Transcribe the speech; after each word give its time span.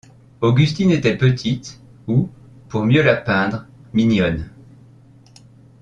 Augustine 0.41 0.89
était 0.89 1.15
petite, 1.15 1.79
ou, 2.07 2.27
pour 2.69 2.87
la 2.87 2.87
mieux 2.87 3.23
peindre, 3.23 3.67
mignonne. 3.93 4.49